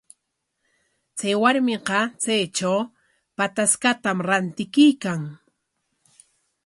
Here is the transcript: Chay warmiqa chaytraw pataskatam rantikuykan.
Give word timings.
Chay 1.17 1.33
warmiqa 1.43 1.99
chaytraw 2.21 2.79
pataskatam 3.37 4.17
rantikuykan. 4.27 5.21